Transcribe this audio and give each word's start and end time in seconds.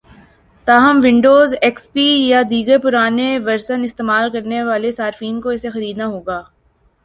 تاہم 0.67 0.97
Windows, 1.03 1.49
x 1.65 1.85
P 1.93 2.05
یا 2.29 2.41
دیگر 2.49 2.77
پرانے 2.83 3.29
ورژن 3.45 3.83
استعمال 3.85 4.25
کرنے 4.33 4.63
والے 4.69 4.91
صارفین 4.99 5.35
کو 5.41 5.49
اسے 5.49 5.69
خریدنا 5.75 6.05
ہوگا 6.13 6.41